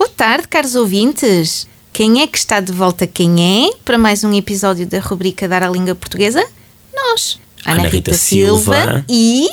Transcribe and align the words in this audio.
Boa 0.00 0.08
tarde, 0.08 0.48
caros 0.48 0.74
ouvintes. 0.76 1.68
Quem 1.92 2.22
é 2.22 2.26
que 2.26 2.38
está 2.38 2.58
de 2.58 2.72
volta? 2.72 3.06
Quem 3.06 3.66
é? 3.68 3.74
Para 3.84 3.98
mais 3.98 4.24
um 4.24 4.32
episódio 4.32 4.86
da 4.86 4.98
rubrica 4.98 5.46
Dar 5.46 5.62
à 5.62 5.68
Língua 5.68 5.94
Portuguesa? 5.94 6.42
Nós. 6.90 7.38
Ana 7.66 7.86
Rita 7.86 8.14
Silva. 8.14 9.04
e. 9.06 9.46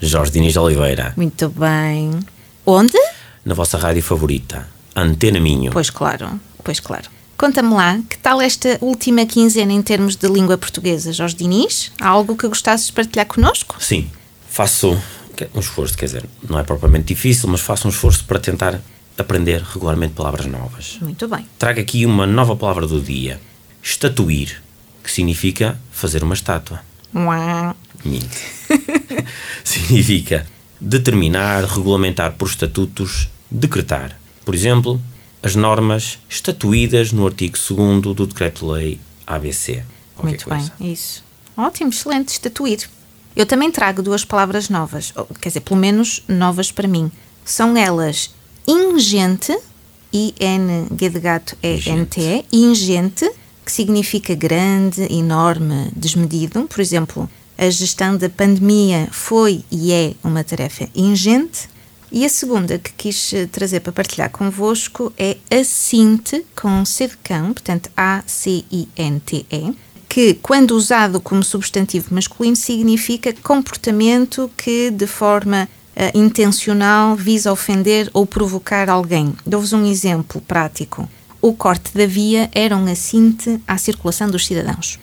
Jorge 0.00 0.32
Diniz 0.32 0.54
de 0.54 0.58
Oliveira, 0.58 1.12
Muito 1.18 1.50
bem. 1.50 2.18
Onde? 2.64 2.96
na 3.44 3.52
vossa 3.52 3.76
rádio 3.76 4.02
favorita, 4.02 4.66
Antena 4.96 5.38
Minho. 5.38 5.70
Pois 5.70 5.90
claro, 5.90 6.40
pois 6.64 6.80
claro. 6.80 7.10
Conta-me 7.36 7.74
lá, 7.74 8.00
que 8.08 8.16
tal 8.16 8.40
esta 8.40 8.78
última 8.80 9.26
quinzena 9.26 9.74
em 9.74 9.82
termos 9.82 10.16
de 10.16 10.26
língua 10.28 10.56
portuguesa, 10.56 11.12
Jorge 11.12 11.36
Diniz? 11.36 11.92
Há 12.00 12.08
algo 12.08 12.34
que 12.38 12.48
gostasses 12.48 12.86
de 12.86 12.94
partilhar 12.94 13.26
connosco? 13.26 13.76
Sim, 13.78 14.10
faço 14.48 14.98
um 15.54 15.60
esforço, 15.60 15.98
quer 15.98 16.06
dizer, 16.06 16.24
não 16.48 16.58
é 16.58 16.62
propriamente 16.62 17.04
difícil, 17.04 17.50
mas 17.50 17.60
faço 17.60 17.86
um 17.86 17.90
esforço 17.90 18.24
para 18.24 18.38
tentar 18.38 18.80
aprender 19.20 19.62
regularmente 19.62 20.14
palavras 20.14 20.46
novas. 20.46 20.98
Muito 21.00 21.28
bem. 21.28 21.46
Trago 21.58 21.80
aqui 21.80 22.04
uma 22.06 22.26
nova 22.26 22.56
palavra 22.56 22.86
do 22.86 23.00
dia: 23.00 23.40
estatuir, 23.82 24.62
que 25.02 25.10
significa 25.10 25.80
fazer 25.90 26.22
uma 26.22 26.34
estátua. 26.34 26.80
Significa 29.64 30.46
determinar, 30.80 31.64
regulamentar 31.64 32.32
por 32.32 32.48
estatutos, 32.48 33.28
decretar. 33.50 34.18
Por 34.44 34.54
exemplo, 34.54 35.00
as 35.42 35.54
normas 35.54 36.18
estatuídas 36.28 37.12
no 37.12 37.26
artigo 37.26 37.56
2 37.56 38.14
do 38.14 38.26
Decreto-Lei 38.26 39.00
ABC. 39.26 39.84
Muito 40.22 40.44
coisa. 40.44 40.72
bem, 40.78 40.92
isso. 40.92 41.24
Ótimo, 41.56 41.90
excelente, 41.90 42.28
estatuir. 42.28 42.88
Eu 43.34 43.46
também 43.46 43.70
trago 43.70 44.02
duas 44.02 44.24
palavras 44.24 44.68
novas, 44.68 45.12
ou, 45.14 45.26
quer 45.40 45.50
dizer, 45.50 45.60
pelo 45.60 45.78
menos 45.78 46.22
novas 46.26 46.72
para 46.72 46.88
mim. 46.88 47.10
São 47.44 47.76
elas 47.76 48.34
ingente, 48.66 49.56
I-N-G 50.12 51.08
de 51.08 51.20
gato 51.20 51.56
E-N-T-E, 51.62 52.44
ingente, 52.52 53.30
que 53.64 53.72
significa 53.72 54.34
grande, 54.34 55.02
enorme, 55.12 55.90
desmedido. 55.94 56.62
Por 56.64 56.80
exemplo, 56.80 57.30
a 57.56 57.70
gestão 57.70 58.16
da 58.16 58.28
pandemia 58.28 59.08
foi 59.12 59.64
e 59.70 59.92
é 59.92 60.14
uma 60.24 60.42
tarefa 60.42 60.88
ingente. 60.94 61.68
E 62.12 62.24
a 62.24 62.28
segunda 62.28 62.76
que 62.76 62.92
quis 62.92 63.32
eh, 63.32 63.46
trazer 63.46 63.80
para 63.80 63.92
partilhar 63.92 64.30
convosco 64.30 65.12
é 65.16 65.36
acinte, 65.48 66.44
com 66.60 66.84
C 66.84 67.06
de 67.06 67.16
cão, 67.18 67.52
portanto 67.52 67.88
A-C-I-N-T-E, 67.96 69.74
que, 70.08 70.34
quando 70.34 70.72
usado 70.72 71.20
como 71.20 71.44
substantivo 71.44 72.12
masculino, 72.12 72.56
significa 72.56 73.32
comportamento 73.32 74.50
que, 74.56 74.90
de 74.90 75.06
forma 75.06 75.68
eh, 75.96 76.12
intencional, 76.14 77.16
visa 77.16 77.52
ofender 77.52 78.10
ou 78.12 78.24
provocar 78.26 78.88
alguém. 78.88 79.34
Dou-vos 79.44 79.72
um 79.72 79.84
exemplo 79.84 80.40
prático. 80.40 81.08
O 81.42 81.54
corte 81.54 81.96
da 81.96 82.06
via 82.06 82.50
era 82.52 82.76
um 82.76 82.90
assinte 82.90 83.60
à 83.66 83.78
circulação 83.78 84.28
dos 84.30 84.46
cidadãos. 84.46 84.98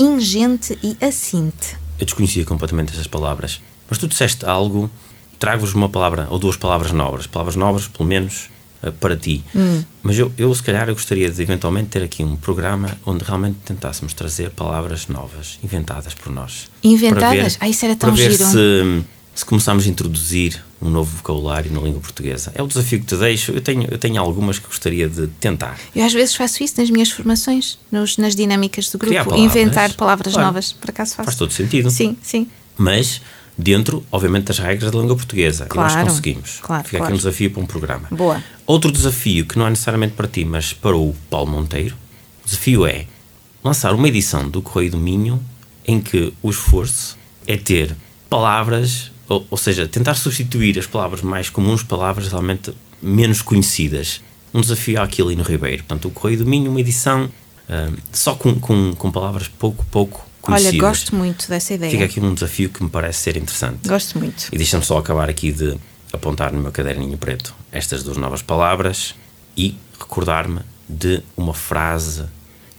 Ingente 0.00 0.78
e 0.82 0.96
assinte. 1.04 1.76
Eu 1.98 2.04
desconhecia 2.04 2.44
completamente 2.44 2.92
essas 2.92 3.06
palavras. 3.06 3.60
Mas 3.88 3.98
tu 3.98 4.08
disseste 4.08 4.44
algo, 4.44 4.90
trago-vos 5.38 5.74
uma 5.74 5.88
palavra 5.88 6.26
ou 6.30 6.38
duas 6.38 6.56
palavras 6.56 6.92
novas. 6.92 7.26
Palavras 7.26 7.56
novas, 7.56 7.86
pelo 7.86 8.08
menos, 8.08 8.50
eh, 8.82 8.90
para 8.90 9.16
ti. 9.16 9.44
Hum. 9.54 9.82
Mas 10.02 10.18
eu, 10.18 10.32
eu, 10.36 10.54
se 10.54 10.62
calhar, 10.62 10.88
eu 10.88 10.94
gostaria 10.94 11.30
de 11.30 11.40
eventualmente 11.40 11.88
ter 11.88 12.02
aqui 12.02 12.24
um 12.24 12.36
programa 12.36 12.98
onde 13.04 13.24
realmente 13.24 13.58
tentássemos 13.64 14.12
trazer 14.12 14.50
palavras 14.50 15.08
novas, 15.08 15.58
inventadas 15.62 16.14
por 16.14 16.32
nós. 16.32 16.68
Inventadas? 16.82 17.56
Ah, 17.60 17.68
isso 17.68 17.84
era 17.84 17.96
tão 17.96 18.10
para 18.10 18.22
ver 18.22 18.32
giro. 18.32 18.44
se, 18.44 19.04
se 19.36 19.44
começamos 19.44 19.86
a 19.86 19.88
introduzir 19.88 20.64
um 20.82 20.88
novo 20.90 21.14
vocabulário 21.18 21.70
na 21.70 21.80
língua 21.80 22.00
portuguesa. 22.00 22.50
É 22.54 22.62
o 22.62 22.66
desafio 22.66 22.98
que 23.00 23.06
te 23.06 23.16
deixo. 23.16 23.52
Eu 23.52 23.60
tenho, 23.60 23.86
eu 23.90 23.98
tenho 23.98 24.20
algumas 24.20 24.58
que 24.58 24.66
gostaria 24.66 25.08
de 25.08 25.26
tentar. 25.28 25.78
Eu 25.94 26.04
às 26.04 26.12
vezes 26.12 26.34
faço 26.34 26.62
isso 26.64 26.74
nas 26.80 26.88
minhas 26.90 27.10
formações, 27.10 27.78
nos- 27.92 28.16
nas 28.16 28.34
dinâmicas 28.34 28.88
do 28.90 28.96
grupo, 28.98 29.14
palavras. 29.14 29.40
inventar 29.40 29.92
palavras 29.94 30.32
Claro. 30.32 30.46
novas. 30.48 30.72
Por 30.72 30.90
acaso 30.90 31.14
faço. 31.14 31.26
Faz 31.26 31.36
todo 31.36 31.52
sentido. 31.52 31.90
Sim, 31.90 32.16
sim. 32.22 32.48
Mas 32.78 33.20
dentro, 33.58 34.04
obviamente, 34.10 34.44
das 34.44 34.58
regras 34.58 34.90
da 34.90 34.98
língua 34.98 35.16
portuguesa. 35.16 35.64
E 35.64 35.68
Claro, 35.68 35.94
nós 35.94 36.08
conseguimos. 36.08 36.58
claro, 36.62 36.84
Fica 36.84 36.96
claro. 36.98 37.04
aqui 37.04 37.14
um 37.14 37.16
desafio 37.18 37.50
para 37.50 37.62
um 37.62 37.66
programa. 37.66 38.08
Boa. 38.10 38.42
Outro 38.66 38.90
desafio, 38.90 39.44
que 39.46 39.58
não 39.58 39.66
é 39.66 39.70
necessariamente 39.70 40.14
para 40.14 40.26
ti, 40.28 40.44
mas 40.44 40.72
para 40.72 40.96
o 40.96 41.14
Paulo 41.30 41.50
Monteiro, 41.50 41.94
o 42.42 42.46
desafio 42.46 42.86
é 42.86 43.06
lançar 43.62 43.94
uma 43.94 44.08
edição 44.08 44.48
do 44.48 44.60
Correio 44.62 44.92
do 44.92 44.98
Minho 44.98 45.42
em 45.86 46.00
que 46.00 46.32
o 46.42 46.50
esforço 46.50 47.16
é 47.46 47.56
ter 47.56 47.94
palavras, 48.28 49.10
ou, 49.28 49.46
ou 49.50 49.58
seja, 49.58 49.88
tentar 49.88 50.14
substituir 50.14 50.78
as 50.78 50.86
palavras 50.86 51.22
mais 51.22 51.50
comuns 51.50 51.82
palavras 51.82 52.28
realmente 52.28 52.72
menos 53.02 53.42
conhecidas. 53.42 54.20
Um 54.54 54.60
desafio 54.60 55.00
àquilo 55.00 55.30
e 55.30 55.36
no 55.36 55.42
Ribeiro. 55.42 55.84
Portanto, 55.84 56.08
o 56.08 56.10
Correio 56.10 56.38
do 56.38 56.46
Minho, 56.46 56.70
uma 56.70 56.80
edição 56.80 57.30
ah, 57.68 57.90
só 58.12 58.34
com, 58.34 58.54
com, 58.58 58.94
com 58.94 59.10
palavras 59.10 59.48
pouco, 59.48 59.84
pouco 59.90 60.26
conhecidas. 60.40 60.72
Olha, 60.74 60.80
gosto 60.80 61.14
muito 61.14 61.48
dessa 61.48 61.74
ideia. 61.74 61.90
Fica 61.90 62.04
aqui 62.04 62.20
um 62.20 62.32
desafio 62.32 62.70
que 62.70 62.82
me 62.82 62.88
parece 62.88 63.20
ser 63.20 63.36
interessante. 63.36 63.88
Gosto 63.88 64.18
muito. 64.18 64.48
E 64.52 64.56
deixa-me 64.56 64.84
só 64.84 64.98
acabar 64.98 65.28
aqui 65.28 65.52
de 65.52 65.76
apontar 66.12 66.52
no 66.52 66.60
meu 66.60 66.72
caderninho 66.72 67.18
preto 67.18 67.54
estas 67.72 68.02
duas 68.02 68.16
novas 68.16 68.42
palavras 68.42 69.14
e 69.56 69.76
recordar-me 69.98 70.60
de 70.88 71.22
uma 71.36 71.52
frase 71.52 72.24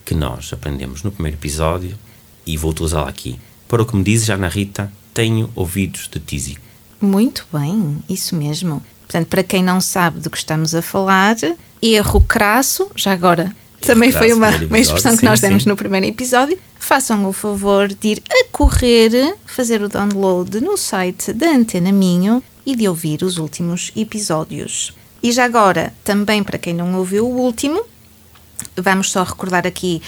que 0.05 0.15
nós 0.15 0.51
aprendemos 0.53 1.03
no 1.03 1.11
primeiro 1.11 1.37
episódio 1.37 1.97
e 2.45 2.55
vou 2.55 2.71
utilizá-la 2.71 3.09
aqui. 3.09 3.37
Para 3.67 3.81
o 3.81 3.85
que 3.85 3.95
me 3.95 4.03
dizes, 4.03 4.29
Ana 4.29 4.47
Rita, 4.47 4.91
tenho 5.17 5.49
ouvidos 5.55 6.07
de 6.07 6.19
tísico. 6.19 6.61
Muito 7.01 7.47
bem, 7.51 7.97
isso 8.07 8.35
mesmo. 8.35 8.83
Portanto, 8.99 9.27
para 9.27 9.41
quem 9.41 9.63
não 9.63 9.81
sabe 9.81 10.19
do 10.19 10.29
que 10.29 10.37
estamos 10.37 10.75
a 10.75 10.81
falar, 10.83 11.35
erro 11.81 12.21
crasso, 12.21 12.91
já 12.95 13.13
agora. 13.13 13.51
Também 13.81 14.11
foi 14.11 14.31
uma, 14.31 14.49
uma 14.49 14.77
expressão 14.77 15.17
que 15.17 15.25
nós 15.25 15.39
sim, 15.39 15.47
demos 15.47 15.63
sim. 15.63 15.69
no 15.69 15.75
primeiro 15.75 16.05
episódio. 16.05 16.59
Façam 16.79 17.25
o 17.25 17.33
favor 17.33 17.87
de 17.87 18.09
ir 18.09 18.23
a 18.29 18.45
correr, 18.51 19.35
fazer 19.43 19.81
o 19.81 19.89
download 19.89 20.61
no 20.61 20.77
site 20.77 21.33
da 21.33 21.49
Antena 21.49 21.91
Minho 21.91 22.43
e 22.63 22.75
de 22.75 22.87
ouvir 22.87 23.23
os 23.23 23.39
últimos 23.39 23.91
episódios. 23.95 24.93
E 25.23 25.31
já 25.31 25.45
agora, 25.45 25.95
também 26.03 26.43
para 26.43 26.59
quem 26.59 26.75
não 26.75 26.93
ouviu 26.95 27.25
o 27.25 27.39
último, 27.39 27.83
Vamos 28.75 29.11
só 29.11 29.23
recordar 29.23 29.65
aqui 29.67 30.01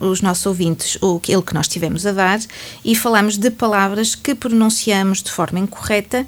hum, 0.00 0.08
os 0.10 0.20
nossos 0.22 0.44
ouvintes 0.46 0.96
o 1.00 1.20
ele 1.28 1.42
que 1.42 1.54
nós 1.54 1.66
tivemos 1.68 2.04
a 2.06 2.12
dar 2.12 2.38
e 2.84 2.94
falamos 2.94 3.36
de 3.38 3.50
palavras 3.50 4.14
que 4.14 4.34
pronunciamos 4.34 5.22
de 5.22 5.30
forma 5.30 5.58
incorreta 5.58 6.26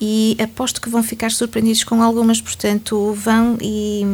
e 0.00 0.36
aposto 0.42 0.80
que 0.80 0.88
vão 0.90 1.02
ficar 1.02 1.30
surpreendidos 1.30 1.84
com 1.84 2.02
algumas, 2.02 2.40
portanto 2.40 3.14
vão 3.14 3.56
e, 3.60 4.04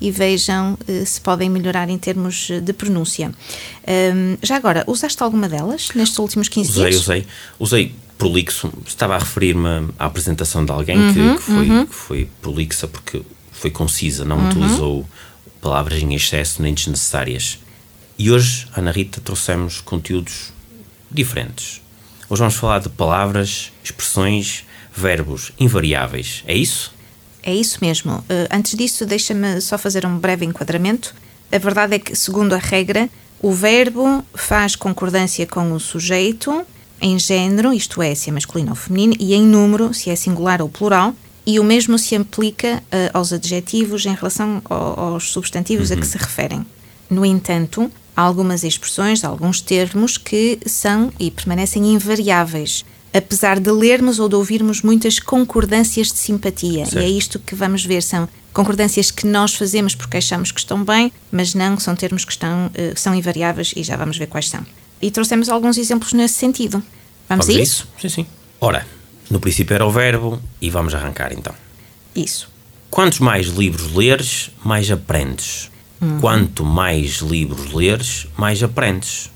e 0.00 0.10
vejam 0.10 0.76
eh, 0.86 1.04
se 1.04 1.20
podem 1.20 1.48
melhorar 1.48 1.88
em 1.88 1.98
termos 1.98 2.48
de 2.62 2.72
pronúncia. 2.72 3.32
Hum, 3.88 4.36
já 4.42 4.56
agora, 4.56 4.84
usaste 4.86 5.20
alguma 5.22 5.48
delas 5.48 5.88
nestes 5.94 6.18
últimos 6.18 6.48
15 6.48 6.70
Usei, 6.70 6.90
dias? 6.90 7.02
usei. 7.02 7.26
Usei 7.58 7.94
prolixo. 8.16 8.70
Estava 8.86 9.14
a 9.14 9.18
referir-me 9.18 9.88
à 9.98 10.06
apresentação 10.06 10.64
de 10.64 10.70
alguém 10.72 10.98
Uhum, 10.98 11.12
que, 11.14 11.36
que 11.36 11.42
foi, 11.42 11.86
que 11.86 11.94
foi 11.94 12.28
prolixa 12.42 12.86
porque 12.88 13.22
foi 13.52 13.70
concisa, 13.70 14.24
não 14.24 14.36
Uhum. 14.38 14.48
utilizou 14.50 15.06
palavras 15.60 16.02
em 16.02 16.14
excesso 16.14 16.62
nem 16.62 16.74
desnecessárias. 16.74 17.58
E 18.18 18.30
hoje, 18.30 18.66
Ana 18.76 18.90
Rita, 18.90 19.20
trouxemos 19.20 19.80
conteúdos 19.80 20.52
diferentes. 21.10 21.80
Hoje 22.28 22.40
vamos 22.40 22.56
falar 22.56 22.80
de 22.80 22.88
palavras, 22.88 23.72
expressões, 23.82 24.64
verbos 24.94 25.52
invariáveis. 25.58 26.42
É 26.46 26.54
isso? 26.54 26.92
É 27.42 27.54
isso 27.54 27.78
mesmo. 27.80 28.12
Uh, 28.12 28.48
antes 28.50 28.74
disso, 28.74 29.06
deixa-me 29.06 29.60
só 29.60 29.78
fazer 29.78 30.04
um 30.04 30.18
breve 30.18 30.44
enquadramento. 30.44 31.14
A 31.50 31.58
verdade 31.58 31.94
é 31.94 31.98
que, 31.98 32.14
segundo 32.14 32.52
a 32.54 32.58
regra, 32.58 33.08
o 33.40 33.52
verbo 33.52 34.24
faz 34.34 34.74
concordância 34.76 35.46
com 35.46 35.72
o 35.72 35.80
sujeito 35.80 36.66
em 37.00 37.18
género, 37.18 37.72
isto 37.72 38.02
é, 38.02 38.14
se 38.14 38.28
é 38.28 38.32
masculino 38.32 38.70
ou 38.70 38.76
feminino, 38.76 39.14
e 39.18 39.32
em 39.32 39.42
número, 39.42 39.94
se 39.94 40.10
é 40.10 40.16
singular 40.16 40.60
ou 40.60 40.68
plural, 40.68 41.14
e 41.50 41.58
o 41.58 41.64
mesmo 41.64 41.98
se 41.98 42.14
aplica 42.14 42.76
uh, 42.92 43.10
aos 43.18 43.32
adjetivos 43.32 44.04
em 44.04 44.14
relação 44.14 44.60
ao- 44.66 45.00
aos 45.00 45.30
substantivos 45.30 45.90
a 45.90 45.96
que 45.96 46.06
se 46.06 46.18
referem. 46.18 46.64
No 47.08 47.24
entanto, 47.24 47.90
há 48.14 48.20
algumas 48.20 48.62
expressões, 48.64 49.24
alguns 49.24 49.60
termos 49.62 50.18
que 50.18 50.58
são 50.66 51.10
e 51.18 51.30
permanecem 51.30 51.82
invariáveis. 51.94 52.84
apesar 53.14 53.58
de 53.58 53.70
lermos 53.70 54.18
ou 54.18 54.28
de 54.28 54.34
ouvirmos 54.34 54.82
muitas 54.82 55.18
concordâncias 55.18 56.08
de 56.12 56.18
simpatia. 56.18 56.84
Certo. 56.84 56.98
E 57.00 57.04
é 57.04 57.08
isto 57.08 57.38
que 57.38 57.54
vamos 57.54 57.82
ver, 57.82 58.02
são 58.02 58.28
concordâncias 58.52 59.10
que 59.10 59.26
nós 59.26 59.54
fazemos 59.54 59.94
porque 59.94 60.18
achamos 60.18 60.52
que 60.52 60.60
estão 60.60 60.84
bem, 60.84 61.10
mas 61.32 61.54
não 61.54 61.78
são 61.80 61.96
termos 61.96 62.26
que 62.26 62.32
estão, 62.32 62.70
eh, 62.74 62.92
são 62.94 63.14
invariáveis 63.14 63.72
e 63.74 63.82
já 63.82 63.96
vamos 63.96 64.18
ver 64.18 64.26
quais 64.26 64.48
são. 64.50 64.60
E 65.00 65.10
trouxemos 65.10 65.48
alguns 65.48 65.78
exemplos 65.78 66.12
nesse 66.12 66.34
sentido. 66.34 66.82
Vamos, 67.28 67.48
a 67.48 67.52
isso? 67.52 67.88
Sim, 68.00 68.08
sim. 68.10 68.26
Ora, 68.60 68.86
no 69.30 69.40
princípio 69.40 69.74
era 69.74 69.86
o 69.86 69.90
verbo 69.90 70.40
e 70.60 70.70
vamos 70.70 70.94
arrancar 70.94 71.32
então. 71.32 71.54
Isso. 72.14 72.48
Quantos 72.90 73.18
mais 73.20 73.46
livros 73.48 73.92
leres, 73.94 74.50
mais 74.64 74.90
aprendes. 74.90 75.70
Uhum. 76.00 76.20
Quanto 76.20 76.64
mais 76.64 77.16
livros 77.18 77.72
leres, 77.72 78.26
mais 78.36 78.62
aprendes. 78.62 79.30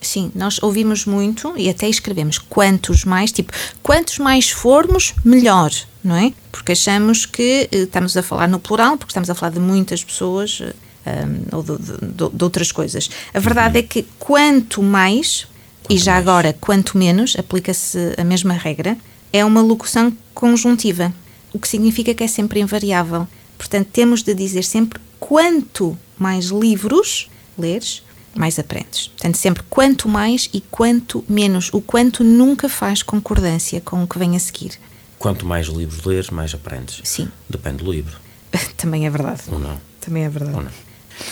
Sim, 0.00 0.30
nós 0.34 0.62
ouvimos 0.62 1.04
muito 1.06 1.54
e 1.56 1.68
até 1.68 1.88
escrevemos 1.88 2.38
quantos 2.38 3.04
mais, 3.04 3.32
tipo, 3.32 3.52
quantos 3.82 4.18
mais 4.18 4.48
formos, 4.50 5.14
melhor, 5.24 5.70
não 6.04 6.14
é? 6.14 6.32
Porque 6.52 6.72
achamos 6.72 7.26
que 7.26 7.68
eh, 7.72 7.78
estamos 7.78 8.16
a 8.16 8.22
falar 8.22 8.46
no 8.48 8.60
plural, 8.60 8.96
porque 8.96 9.10
estamos 9.10 9.28
a 9.30 9.34
falar 9.34 9.50
de 9.52 9.58
muitas 9.60 10.04
pessoas 10.04 10.60
eh, 11.04 11.24
um, 11.52 11.56
ou 11.56 11.62
de, 11.64 11.76
de- 11.78 12.30
de 12.36 12.44
outras 12.44 12.70
coisas. 12.70 13.10
A 13.34 13.40
verdade 13.40 13.78
é 13.78 13.82
que 13.82 14.06
quanto 14.20 14.82
mais, 14.82 15.48
e 15.90 15.96
já 15.98 16.16
agora 16.16 16.52
quanto 16.60 16.96
menos, 16.98 17.34
aplica-se 17.36 18.14
a 18.16 18.22
mesma 18.22 18.52
regra, 18.54 18.96
é 19.32 19.44
uma 19.44 19.60
locução 19.60 20.12
conjuntiva, 20.34 21.12
o 21.52 21.58
que 21.58 21.68
significa 21.68 22.14
que 22.14 22.24
é 22.24 22.28
sempre 22.28 22.60
invariável. 22.60 23.26
Portanto, 23.56 23.88
temos 23.92 24.22
de 24.22 24.34
dizer 24.34 24.62
sempre 24.64 25.00
quanto 25.18 25.98
mais 26.18 26.46
livros 26.46 27.28
leres, 27.58 28.02
mais 28.34 28.58
aprendes. 28.58 29.08
Portanto, 29.08 29.36
sempre 29.36 29.62
quanto 29.68 30.08
mais 30.08 30.48
e 30.52 30.60
quanto 30.60 31.24
menos. 31.28 31.70
O 31.72 31.80
quanto 31.80 32.22
nunca 32.22 32.68
faz 32.68 33.02
concordância 33.02 33.80
com 33.80 34.02
o 34.02 34.06
que 34.06 34.18
vem 34.18 34.36
a 34.36 34.38
seguir. 34.38 34.78
Quanto 35.18 35.44
mais 35.44 35.66
livros 35.66 36.04
leres, 36.04 36.30
mais 36.30 36.54
aprendes. 36.54 37.00
Sim. 37.02 37.28
Depende 37.48 37.82
do 37.82 37.90
livro, 37.90 38.16
Também 38.76 39.06
é 39.06 39.10
verdade. 39.10 39.42
ou 39.50 39.58
não. 39.58 39.76
Também 40.00 40.24
é 40.24 40.28
verdade. 40.28 40.56
Ou 40.56 40.62
não. 40.62 40.70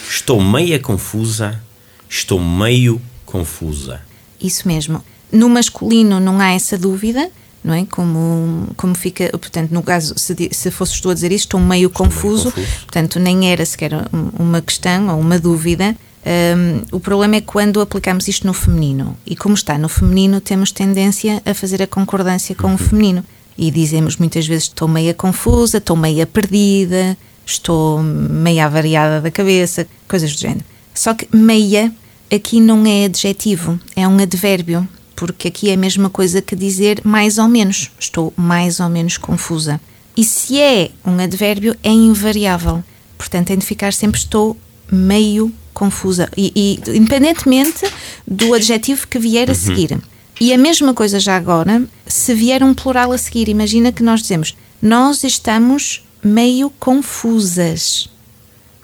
Estou 0.08 0.42
meia 0.42 0.81
confusa, 0.81 1.62
estou 2.08 2.40
meio 2.40 3.00
confusa. 3.25 4.00
Isso 4.40 4.66
mesmo. 4.66 5.04
No 5.31 5.49
masculino 5.49 6.19
não 6.19 6.40
há 6.40 6.50
essa 6.50 6.76
dúvida, 6.76 7.31
não 7.66 7.74
é? 7.74 7.84
Como, 7.84 8.68
como 8.76 8.94
fica, 8.94 9.28
portanto, 9.36 9.70
no 9.72 9.82
caso, 9.82 10.14
se, 10.16 10.34
se 10.52 10.70
fosses 10.70 11.00
tu 11.00 11.10
a 11.10 11.14
dizer 11.14 11.32
isto, 11.32 11.46
estou 11.46 11.60
meio 11.60 11.90
confuso, 11.90 12.44
confuso. 12.52 12.66
portanto, 12.84 13.18
nem 13.18 13.50
era 13.50 13.64
sequer 13.66 13.92
um- 13.94 14.30
uma 14.38 14.62
questão 14.62 15.08
ou 15.14 15.20
uma 15.20 15.38
dúvida. 15.38 15.96
Hum, 16.24 16.82
o 16.90 16.98
problema 16.98 17.36
é 17.36 17.40
quando 17.40 17.80
aplicamos 17.80 18.26
isto 18.28 18.46
no 18.46 18.52
feminino. 18.52 19.16
E 19.26 19.36
como 19.36 19.54
está 19.54 19.76
no 19.78 19.88
feminino, 19.88 20.40
temos 20.40 20.72
tendência 20.72 21.40
a 21.44 21.52
fazer 21.54 21.82
a 21.82 21.86
concordância 21.86 22.54
com 22.54 22.74
o 22.74 22.78
feminino. 22.78 23.24
E 23.58 23.70
dizemos 23.70 24.16
muitas 24.16 24.46
vezes: 24.46 24.64
estou 24.64 24.88
meia 24.88 25.14
confusa, 25.14 25.78
estou 25.78 25.96
meia 25.96 26.26
perdida, 26.26 27.16
estou 27.44 28.02
meia 28.02 28.66
avariada 28.66 29.20
da 29.20 29.30
cabeça, 29.30 29.86
coisas 30.08 30.32
do 30.34 30.38
género. 30.40 30.64
Só 30.92 31.14
que 31.14 31.28
meia 31.34 31.92
aqui 32.32 32.60
não 32.60 32.84
é 32.84 33.04
adjetivo, 33.04 33.78
é 33.94 34.06
um 34.08 34.18
advérbio, 34.18 34.86
porque 35.16 35.48
aqui 35.48 35.70
é 35.70 35.74
a 35.74 35.76
mesma 35.76 36.08
coisa 36.10 36.40
que 36.42 36.54
dizer 36.54 37.00
mais 37.04 37.38
ou 37.38 37.48
menos. 37.48 37.90
Estou 37.98 38.32
mais 38.36 38.78
ou 38.78 38.88
menos 38.88 39.16
confusa. 39.16 39.80
E 40.16 40.22
se 40.24 40.60
é 40.60 40.90
um 41.04 41.18
advérbio, 41.18 41.74
é 41.82 41.90
invariável. 41.90 42.84
Portanto, 43.18 43.48
tem 43.48 43.58
de 43.58 43.66
ficar 43.66 43.92
sempre 43.92 44.20
estou 44.20 44.56
meio 44.92 45.50
confusa. 45.74 46.28
E, 46.36 46.52
e 46.54 46.96
independentemente 46.96 47.86
do 48.26 48.54
adjetivo 48.54 49.06
que 49.08 49.18
vier 49.18 49.50
a 49.50 49.54
seguir. 49.54 49.98
E 50.40 50.52
a 50.52 50.58
mesma 50.58 50.92
coisa 50.94 51.18
já 51.18 51.34
agora, 51.36 51.82
se 52.06 52.34
vier 52.34 52.62
um 52.62 52.74
plural 52.74 53.10
a 53.12 53.18
seguir, 53.18 53.48
imagina 53.48 53.90
que 53.90 54.02
nós 54.02 54.20
dizemos 54.20 54.54
nós 54.82 55.24
estamos 55.24 56.04
meio 56.22 56.68
confusas. 56.78 58.08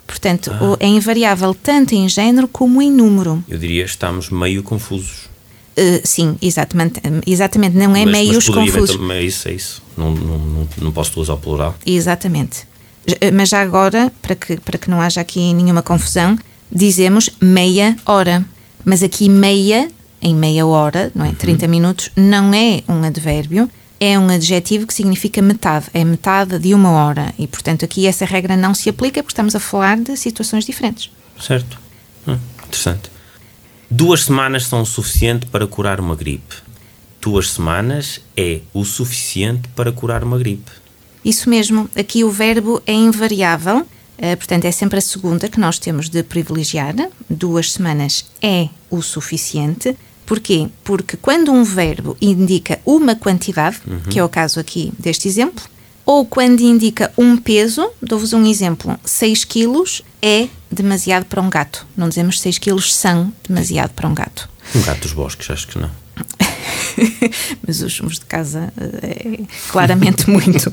Portanto, 0.07 0.51
o- 0.61 0.77
é 0.79 0.87
invariável 0.87 1.53
tanto 1.53 1.93
em 1.93 2.07
género 2.09 2.47
como 2.47 2.81
em 2.81 2.91
número. 2.91 3.43
Eu 3.47 3.57
diria 3.57 3.85
estamos 3.85 4.29
meio 4.29 4.61
confusos. 4.63 5.29
Uh, 5.75 6.01
sim, 6.03 6.37
exatamente, 6.41 7.01
exatamente, 7.25 7.75
não 7.75 7.95
é 7.95 8.05
Mas- 8.05 8.11
meios 8.11 8.47
mas 8.47 8.55
confusos. 8.55 9.09
É 9.11 9.21
isso, 9.23 9.47
é 9.49 9.53
isso. 9.53 9.81
Não, 9.97 10.11
não, 10.13 10.67
não, 10.81 10.91
posso 10.91 11.19
usar 11.19 11.33
o 11.33 11.37
plural. 11.37 11.75
Exatamente. 11.85 12.67
J- 13.07 13.31
Mas 13.31 13.49
já 13.49 13.61
agora, 13.61 14.11
para 14.21 14.35
que, 14.35 14.57
para 14.57 14.77
que 14.77 14.89
não 14.89 15.01
haja 15.01 15.19
aqui 15.21 15.53
nenhuma 15.53 15.81
confusão, 15.81 16.37
dizemos 16.71 17.29
meia 17.41 17.95
hora. 18.05 18.45
Mas 18.85 19.01
aqui 19.01 19.27
meia, 19.29 19.87
em 20.21 20.35
meia 20.35 20.65
hora, 20.65 21.11
não 21.15 21.25
é? 21.25 21.31
30 21.33 21.67
minutos, 21.67 22.09
não 22.15 22.53
é 22.53 22.83
um 22.87 23.03
advérbio, 23.03 23.69
é 23.99 24.17
um 24.19 24.29
adjetivo 24.29 24.85
que 24.85 24.93
significa 24.93 25.41
metade. 25.41 25.85
É 25.93 26.03
metade 26.03 26.59
de 26.59 26.73
uma 26.73 26.91
hora. 26.91 27.33
E, 27.39 27.47
portanto, 27.47 27.83
aqui 27.85 28.05
essa 28.05 28.25
regra 28.25 28.55
não 28.57 28.73
se 28.73 28.89
aplica 28.89 29.23
porque 29.23 29.31
estamos 29.33 29.55
a 29.55 29.59
falar 29.59 29.97
de 29.97 30.15
situações 30.17 30.65
diferentes. 30.65 31.09
Certo. 31.41 31.79
Hum, 32.27 32.37
interessante. 32.67 33.09
Duas 33.95 34.23
semanas 34.23 34.65
são 34.65 34.81
o 34.81 34.85
suficiente 34.87 35.45
para 35.45 35.67
curar 35.67 35.99
uma 35.99 36.15
gripe. 36.15 36.55
Duas 37.21 37.51
semanas 37.51 38.19
é 38.35 38.61
o 38.73 38.83
suficiente 38.83 39.69
para 39.75 39.91
curar 39.91 40.23
uma 40.23 40.35
gripe. 40.35 40.71
Isso 41.23 41.47
mesmo, 41.47 41.87
aqui 41.95 42.23
o 42.23 42.31
verbo 42.31 42.81
é 42.87 42.93
invariável, 42.93 43.85
eh, 44.17 44.35
portanto 44.35 44.65
é 44.65 44.71
sempre 44.71 44.97
a 44.97 45.01
segunda 45.01 45.47
que 45.47 45.59
nós 45.59 45.77
temos 45.77 46.09
de 46.09 46.23
privilegiar. 46.23 46.95
Duas 47.29 47.73
semanas 47.73 48.25
é 48.41 48.67
o 48.89 48.99
suficiente. 48.99 49.95
Porquê? 50.25 50.69
Porque 50.83 51.15
quando 51.15 51.51
um 51.51 51.63
verbo 51.63 52.17
indica 52.19 52.79
uma 52.83 53.15
quantidade, 53.15 53.79
que 54.09 54.17
é 54.17 54.23
o 54.23 54.27
caso 54.27 54.59
aqui 54.59 54.91
deste 54.97 55.27
exemplo, 55.27 55.63
ou 56.03 56.25
quando 56.25 56.61
indica 56.61 57.13
um 57.15 57.37
peso, 57.37 57.87
dou-vos 58.01 58.33
um 58.33 58.43
exemplo, 58.43 58.99
6 59.05 59.43
quilos 59.43 60.01
é 60.19 60.47
demasiado 60.73 61.25
para 61.25 61.41
um 61.41 61.49
gato. 61.49 61.85
Não 61.95 62.09
dizemos 62.09 62.39
6 62.41 62.57
quilos 62.57 62.93
são 62.93 63.31
demasiado 63.47 63.91
para 63.91 64.07
um 64.07 64.13
gato. 64.13 64.49
Um 64.75 64.81
gato 64.81 65.01
dos 65.01 65.13
bosques, 65.13 65.49
acho 65.49 65.67
que 65.67 65.79
não. 65.79 65.89
mas 67.65 67.81
os, 67.81 67.99
os 67.99 68.19
de 68.19 68.25
casa 68.25 68.71
eh, 68.77 69.39
é 69.41 69.71
claramente 69.71 70.29
muito. 70.29 70.71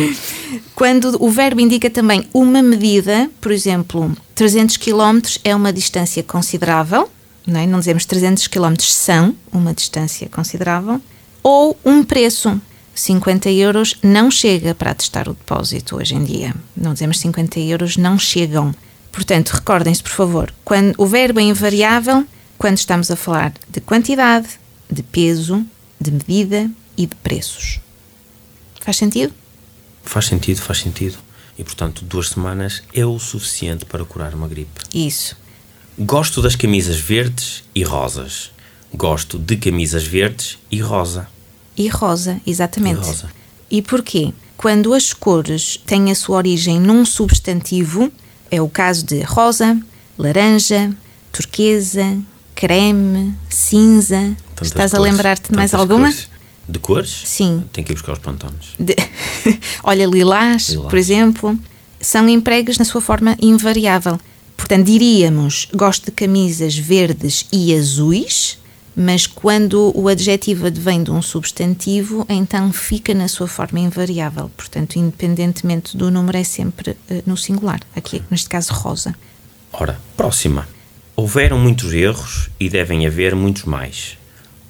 Quando 0.74 1.16
o 1.20 1.30
verbo 1.30 1.60
indica 1.60 1.90
também 1.90 2.26
uma 2.32 2.62
medida, 2.62 3.30
por 3.40 3.50
exemplo, 3.50 4.14
300 4.34 4.76
km 4.76 5.20
é 5.42 5.54
uma 5.54 5.72
distância 5.72 6.22
considerável, 6.22 7.10
não, 7.46 7.60
é? 7.60 7.66
não 7.66 7.78
dizemos 7.78 8.04
300 8.04 8.46
km 8.46 8.74
são 8.80 9.34
uma 9.50 9.72
distância 9.72 10.28
considerável, 10.28 11.00
ou 11.42 11.78
um 11.84 12.04
preço. 12.04 12.60
50 12.94 13.48
euros 13.50 13.94
não 14.02 14.28
chega 14.28 14.74
para 14.74 14.90
atestar 14.90 15.28
o 15.28 15.32
depósito 15.32 15.96
hoje 15.96 16.16
em 16.16 16.24
dia. 16.24 16.52
Não 16.76 16.92
dizemos 16.92 17.20
50 17.20 17.60
euros 17.60 17.96
não 17.96 18.18
chegam. 18.18 18.74
Portanto, 19.18 19.48
recordem-se, 19.48 20.00
por 20.00 20.12
favor, 20.12 20.54
quando 20.64 20.94
o 20.96 21.04
verbo 21.04 21.40
é 21.40 21.42
invariável, 21.42 22.24
quando 22.56 22.78
estamos 22.78 23.10
a 23.10 23.16
falar 23.16 23.52
de 23.68 23.80
quantidade, 23.80 24.46
de 24.88 25.02
peso, 25.02 25.66
de 26.00 26.12
medida 26.12 26.70
e 26.96 27.04
de 27.04 27.16
preços. 27.16 27.80
Faz 28.80 28.96
sentido? 28.96 29.34
Faz 30.04 30.26
sentido, 30.26 30.60
faz 30.60 30.78
sentido. 30.78 31.18
E 31.58 31.64
portanto, 31.64 32.04
duas 32.04 32.28
semanas 32.28 32.84
é 32.94 33.04
o 33.04 33.18
suficiente 33.18 33.84
para 33.84 34.04
curar 34.04 34.34
uma 34.34 34.46
gripe. 34.46 34.82
Isso. 34.94 35.36
Gosto 35.98 36.40
das 36.40 36.54
camisas 36.54 37.00
verdes 37.00 37.64
e 37.74 37.82
rosas. 37.82 38.52
Gosto 38.94 39.36
de 39.36 39.56
camisas 39.56 40.06
verdes 40.06 40.58
e 40.70 40.80
rosa. 40.80 41.26
E 41.76 41.88
rosa, 41.88 42.40
exatamente. 42.46 43.00
E 43.00 43.04
rosa. 43.04 43.30
E 43.68 43.82
porquê? 43.82 44.32
Quando 44.56 44.94
as 44.94 45.12
cores 45.12 45.76
têm 45.84 46.12
a 46.12 46.14
sua 46.14 46.36
origem 46.36 46.78
num 46.78 47.04
substantivo, 47.04 48.12
é 48.50 48.60
o 48.60 48.68
caso 48.68 49.04
de 49.04 49.20
rosa, 49.22 49.78
laranja, 50.18 50.92
turquesa, 51.32 52.16
creme, 52.54 53.34
cinza. 53.48 54.36
Tantas 54.54 54.68
Estás 54.68 54.94
a 54.94 54.96
cores, 54.98 55.12
lembrar-te 55.12 55.50
de 55.50 55.56
mais 55.56 55.72
alguma? 55.74 56.08
cores. 56.08 56.28
De 56.68 56.78
cores? 56.78 57.22
Sim. 57.24 57.64
Tenho 57.72 57.86
que 57.86 57.92
ir 57.92 57.96
buscar 57.96 58.12
os 58.12 58.18
pantones. 58.18 58.74
De- 58.78 58.96
Olha, 59.82 60.06
lilás, 60.06 60.68
Lilás. 60.70 60.88
por 60.90 60.98
exemplo, 60.98 61.58
são 62.00 62.28
empregos 62.28 62.78
na 62.78 62.84
sua 62.84 63.00
forma 63.00 63.36
invariável. 63.40 64.18
Portanto, 64.56 64.84
diríamos 64.86 65.68
gosto 65.72 66.06
de 66.06 66.10
camisas 66.12 66.76
verdes 66.76 67.46
e 67.52 67.74
azuis, 67.74 68.58
mas 69.00 69.28
quando 69.28 69.92
o 69.94 70.08
adjetivo 70.08 70.66
advém 70.66 71.04
de 71.04 71.12
um 71.12 71.22
substantivo, 71.22 72.26
então 72.28 72.72
fica 72.72 73.14
na 73.14 73.28
sua 73.28 73.46
forma 73.46 73.78
invariável. 73.78 74.50
Portanto, 74.56 74.96
independentemente 74.96 75.96
do 75.96 76.10
número, 76.10 76.36
é 76.36 76.42
sempre 76.42 76.96
eh, 77.08 77.22
no 77.24 77.36
singular. 77.36 77.80
Aqui, 77.94 78.20
neste 78.28 78.48
caso, 78.48 78.72
rosa. 78.72 79.14
Ora, 79.72 80.00
próxima. 80.16 80.68
Houveram 81.14 81.60
muitos 81.60 81.92
erros 81.92 82.50
e 82.58 82.68
devem 82.68 83.06
haver 83.06 83.36
muitos 83.36 83.62
mais. 83.62 84.18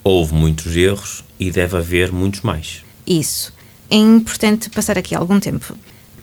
Houve 0.05 0.35
muitos 0.35 0.77
erros 0.77 1.25
e 1.41 1.51
deve 1.51 1.79
haver 1.79 2.13
muitos 2.13 2.43
mais. 2.43 2.83
Isso. 3.07 3.55
É 3.89 3.97
importante 3.97 4.69
passar 4.69 4.99
aqui 4.99 5.15
algum 5.15 5.41
tempo 5.41 5.75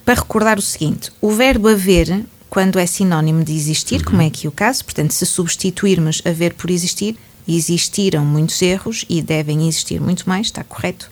para 0.06 0.14
recordar 0.14 0.60
o 0.60 0.62
seguinte: 0.62 1.12
o 1.20 1.32
verbo 1.32 1.70
haver, 1.70 2.24
quando 2.52 2.78
é 2.78 2.86
sinónimo 2.86 3.44
de 3.44 3.54
existir, 3.54 4.04
como 4.04 4.22
é 4.22 4.28
aqui 4.28 4.48
o 4.48 4.52
caso, 4.52 4.86
portanto, 4.86 5.12
se 5.12 5.26
substituirmos 5.26 6.22
haver 6.24 6.54
por 6.54 6.70
existir, 6.70 7.18
existiram 7.48 8.26
muitos 8.26 8.62
erros 8.62 9.06
e 9.10 9.22
devem 9.22 9.68
existir 9.68 10.00
muito 10.00 10.28
mais, 10.28 10.48
está 10.48 10.64
correto. 10.64 11.10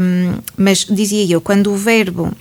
Um, 0.00 0.38
mas 0.56 0.86
dizia 0.88 1.24
eu, 1.30 1.40
quando 1.40 1.72
o 1.72 1.76
verbo 1.76 2.32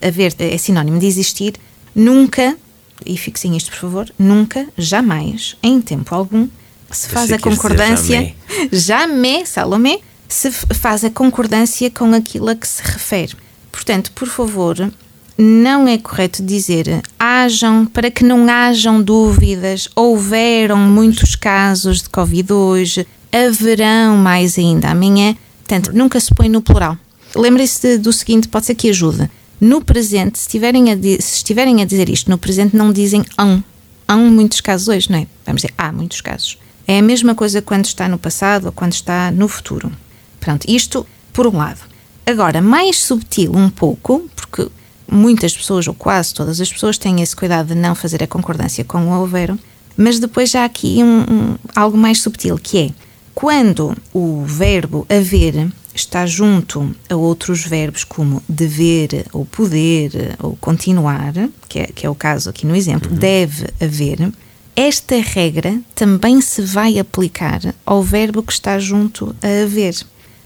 haver 0.00 0.34
é 0.38 0.56
sinónimo 0.56 0.98
de 0.98 1.06
existir, 1.06 1.54
nunca, 1.94 2.56
e 3.04 3.16
fixem 3.16 3.56
isto 3.56 3.70
por 3.70 3.78
favor, 3.78 4.14
nunca, 4.18 4.66
jamais, 4.76 5.56
em 5.62 5.80
tempo 5.80 6.14
algum, 6.14 6.48
se 6.90 7.08
faz 7.08 7.32
a 7.32 7.38
concordância, 7.38 8.34
jamais, 8.72 9.48
Salomé, 9.48 9.98
se 10.28 10.50
faz 10.50 11.04
a 11.04 11.10
concordância 11.10 11.90
com 11.90 12.12
aquilo 12.14 12.48
a 12.48 12.54
que 12.54 12.66
se 12.66 12.82
refere. 12.82 13.34
Portanto, 13.70 14.12
por 14.12 14.28
favor, 14.28 14.90
não 15.36 15.88
é 15.88 15.98
correto 15.98 16.42
dizer 16.42 17.02
hajam, 17.18 17.86
para 17.86 18.10
que 18.10 18.24
não 18.24 18.48
hajam 18.48 19.02
dúvidas, 19.02 19.88
houveram 19.94 20.78
muitos 20.78 21.34
casos 21.34 22.02
de 22.02 22.08
Covid 22.08 22.52
hoje, 22.52 23.06
haverão 23.32 24.16
mais 24.16 24.56
ainda 24.58 24.90
amanhã. 24.90 25.36
Portanto, 25.58 25.92
nunca 25.92 26.20
se 26.20 26.32
põe 26.34 26.48
no 26.48 26.62
plural. 26.62 26.96
Lembrem-se 27.34 27.98
do 27.98 28.12
seguinte, 28.12 28.48
pode 28.48 28.66
ser 28.66 28.74
que 28.74 28.90
ajude. 28.90 29.28
No 29.60 29.82
presente, 29.82 30.38
se 30.38 30.46
estiverem, 30.46 30.92
a, 30.92 30.96
se 30.96 31.36
estiverem 31.36 31.82
a 31.82 31.84
dizer 31.84 32.08
isto 32.08 32.30
no 32.30 32.38
presente, 32.38 32.76
não 32.76 32.92
dizem 32.92 33.24
hão. 33.36 33.62
Hão 34.06 34.30
muitos 34.30 34.60
casos 34.60 34.88
hoje, 34.88 35.10
não 35.10 35.18
é? 35.18 35.26
Vamos 35.46 35.62
dizer, 35.62 35.74
há 35.76 35.90
muitos 35.90 36.20
casos. 36.20 36.58
É 36.86 36.98
a 36.98 37.02
mesma 37.02 37.34
coisa 37.34 37.62
quando 37.62 37.86
está 37.86 38.08
no 38.08 38.18
passado 38.18 38.66
ou 38.66 38.72
quando 38.72 38.92
está 38.92 39.30
no 39.30 39.48
futuro. 39.48 39.90
Pronto, 40.38 40.64
isto 40.68 41.06
por 41.32 41.46
um 41.46 41.56
lado. 41.56 41.80
Agora, 42.26 42.60
mais 42.60 42.98
subtil 42.98 43.52
um 43.54 43.70
pouco, 43.70 44.28
porque 44.36 44.68
muitas 45.10 45.56
pessoas, 45.56 45.86
ou 45.86 45.94
quase 45.94 46.34
todas 46.34 46.60
as 46.60 46.72
pessoas, 46.72 46.98
têm 46.98 47.22
esse 47.22 47.34
cuidado 47.34 47.68
de 47.68 47.74
não 47.74 47.94
fazer 47.94 48.22
a 48.22 48.26
concordância 48.26 48.84
com 48.84 49.06
o 49.06 49.18
houveram, 49.18 49.58
mas 49.96 50.18
depois 50.18 50.50
já 50.50 50.62
há 50.62 50.64
aqui 50.64 51.02
um, 51.02 51.20
um, 51.20 51.56
algo 51.74 51.96
mais 51.96 52.20
subtil, 52.20 52.58
que 52.58 52.78
é 52.78 52.90
quando 53.34 53.96
o 54.12 54.44
verbo 54.44 55.06
haver 55.08 55.70
está 55.94 56.26
junto 56.26 56.94
a 57.08 57.14
outros 57.14 57.64
verbos 57.64 58.04
como 58.04 58.42
dever, 58.48 59.26
ou 59.32 59.44
poder, 59.44 60.36
ou 60.40 60.56
continuar, 60.56 61.32
que 61.68 61.80
é, 61.80 61.86
que 61.86 62.06
é 62.06 62.10
o 62.10 62.14
caso 62.14 62.50
aqui 62.50 62.66
no 62.66 62.74
exemplo, 62.74 63.10
uhum. 63.10 63.16
deve 63.16 63.66
haver, 63.80 64.32
esta 64.76 65.16
regra 65.16 65.80
também 65.94 66.40
se 66.40 66.60
vai 66.60 66.98
aplicar 66.98 67.60
ao 67.86 68.02
verbo 68.02 68.42
que 68.42 68.52
está 68.52 68.78
junto 68.78 69.34
a 69.40 69.62
haver. 69.62 69.94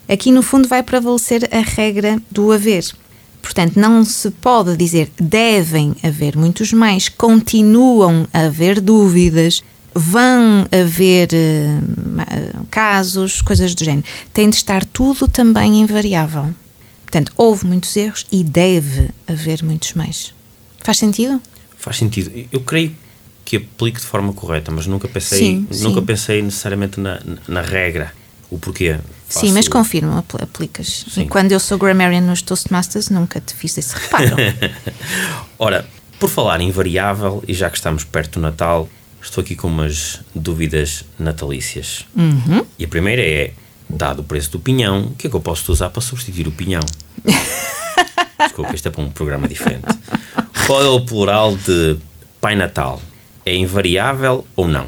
Aqui, 0.06 0.30
no 0.30 0.42
fundo, 0.42 0.68
vai 0.68 0.82
prevalecer 0.82 1.48
a 1.50 1.60
regra 1.60 2.20
do 2.30 2.52
haver. 2.52 2.84
Portanto, 3.42 3.76
não 3.76 4.04
se 4.04 4.30
pode 4.30 4.76
dizer 4.76 5.11
devem 5.18 5.95
haver 6.02 6.37
muitos 6.37 6.73
mais, 6.73 7.09
continuam 7.09 8.26
a 8.33 8.40
haver 8.40 8.80
dúvidas, 8.80 9.62
vão 9.95 10.66
haver 10.71 11.28
uh, 11.33 12.66
casos, 12.71 13.40
coisas 13.42 13.75
do 13.75 13.85
género. 13.85 14.04
Tem 14.33 14.49
de 14.49 14.57
estar 14.57 14.85
tudo 14.85 15.26
também 15.26 15.80
invariável. 15.80 16.54
Portanto, 17.02 17.33
houve 17.37 17.66
muitos 17.66 17.97
erros 17.97 18.26
e 18.30 18.45
deve 18.45 19.11
haver 19.26 19.62
muitos 19.62 19.95
mais. 19.95 20.35
Faz 20.85 20.99
sentido? 20.99 21.40
Faz 21.76 21.97
sentido. 21.97 22.30
Eu 22.52 22.61
creio 22.61 22.95
que 23.45 23.57
aplique 23.57 23.99
de 23.99 24.07
forma 24.07 24.33
correta, 24.35 24.71
mas 24.71 24.87
nunca 24.87 25.09
pensei, 25.09 25.38
sim, 25.38 25.66
nunca 25.80 26.00
sim. 26.00 26.07
pensei 26.07 26.42
necessariamente 26.42 27.00
na, 27.00 27.18
na 27.47 27.62
regra. 27.62 28.12
O 28.50 28.59
porquê? 28.59 28.99
Faço... 29.28 29.47
Sim, 29.47 29.52
mas 29.52 29.69
confirmo, 29.69 30.25
aplicas. 30.40 31.05
Sim. 31.12 31.23
E 31.23 31.28
quando 31.28 31.52
eu 31.52 31.61
sou 31.61 31.76
grammarian 31.76 32.23
nos 32.23 32.43
Toastmasters, 32.43 33.11
nunca 33.11 33.40
te 33.40 33.55
fiz 33.55 33.76
esse 33.76 33.95
reparo. 33.95 34.37
Ora, 35.59 35.87
por 36.19 36.31
falar 36.31 36.61
em 36.61 36.71
variável, 36.71 37.43
e 37.47 37.52
já 37.52 37.69
que 37.69 37.76
estamos 37.76 38.05
perto 38.05 38.38
do 38.38 38.43
Natal, 38.43 38.88
estou 39.21 39.43
aqui 39.43 39.55
com 39.55 39.69
umas 39.69 40.21
dúvidas 40.35 41.05
natalícias. 41.19 42.07
Uhum. 42.17 42.64
E 42.78 42.85
a 42.85 42.88
primeira 42.88 43.23
é: 43.23 43.52
dado 43.88 44.21
o 44.21 44.25
preço 44.25 44.52
do 44.52 44.61
pinhão, 44.61 45.09
o 45.09 45.14
que 45.14 45.26
é 45.26 45.31
que 45.31 45.37
eu 45.37 45.40
posso 45.40 45.71
usar 45.71 45.90
para 45.90 46.00
substituir 46.00 46.49
o 46.49 46.52
pinhão? 46.52 46.83
Desculpa, 48.40 48.75
isto 48.75 48.88
é 48.88 48.90
para 48.90 49.02
um 49.02 49.11
programa 49.11 49.47
diferente. 49.47 49.87
Qual 50.67 50.83
é 50.83 50.88
o 50.88 51.00
plural 51.00 51.57
de 51.57 51.99
Pai 52.40 52.55
Natal? 52.55 53.00
é 53.49 53.57
invariável 53.57 54.47
ou 54.55 54.69
não? 54.69 54.87